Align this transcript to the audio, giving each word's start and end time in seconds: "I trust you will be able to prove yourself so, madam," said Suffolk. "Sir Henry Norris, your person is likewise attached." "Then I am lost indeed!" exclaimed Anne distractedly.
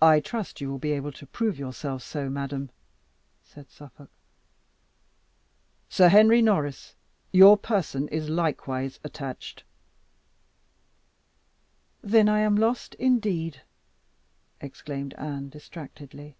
"I 0.00 0.20
trust 0.20 0.62
you 0.62 0.70
will 0.70 0.78
be 0.78 0.92
able 0.92 1.12
to 1.12 1.26
prove 1.26 1.58
yourself 1.58 2.02
so, 2.02 2.30
madam," 2.30 2.70
said 3.44 3.68
Suffolk. 3.70 4.08
"Sir 5.90 6.08
Henry 6.08 6.40
Norris, 6.40 6.94
your 7.30 7.58
person 7.58 8.08
is 8.08 8.30
likewise 8.30 8.98
attached." 9.04 9.64
"Then 12.02 12.26
I 12.26 12.38
am 12.38 12.56
lost 12.56 12.94
indeed!" 12.94 13.60
exclaimed 14.62 15.12
Anne 15.18 15.50
distractedly. 15.50 16.36